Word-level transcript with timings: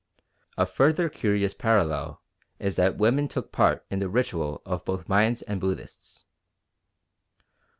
A 0.57 0.65
further 0.65 1.09
curious 1.09 1.53
parallel 1.53 2.23
is 2.57 2.75
that 2.75 2.97
women 2.97 3.27
took 3.27 3.51
part 3.51 3.85
in 3.91 3.99
the 3.99 4.09
ritual 4.09 4.63
of 4.65 4.83
both 4.83 5.07
Mayans 5.07 5.43
and 5.47 5.61
Buddhists. 5.61 6.25